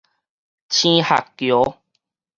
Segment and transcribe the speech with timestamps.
[0.67, 1.77] 青礐橋